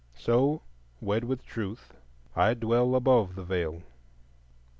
[0.17, 0.63] So,
[0.99, 1.93] wed with Truth,
[2.35, 3.83] I dwell above the Veil.